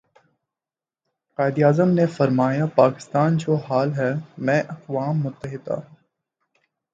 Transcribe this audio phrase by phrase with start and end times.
[1.37, 4.09] قائد اعظم نے فرمایا پاکستان جو حال ہی
[4.37, 5.79] میں اقوام متحدہ